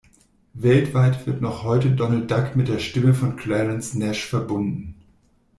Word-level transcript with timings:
Weltweit 0.55 1.27
wird 1.27 1.41
noch 1.43 1.61
heute 1.63 1.91
Donald 1.91 2.31
Duck 2.31 2.55
mit 2.55 2.67
der 2.69 2.79
Stimme 2.79 3.13
von 3.13 3.35
Clarence 3.35 3.93
Nash 3.93 4.25
verbunden. 4.25 4.95